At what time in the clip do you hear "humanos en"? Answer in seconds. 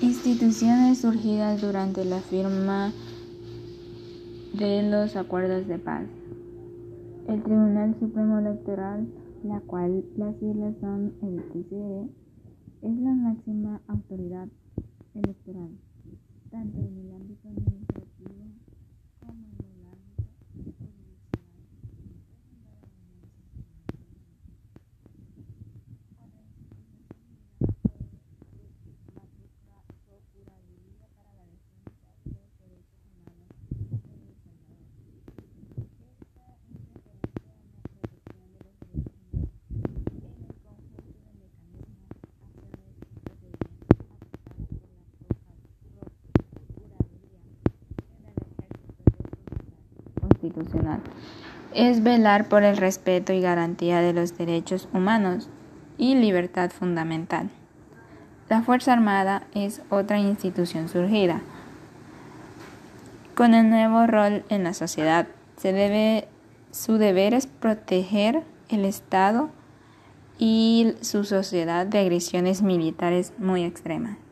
33.08-33.88, 39.24-39.94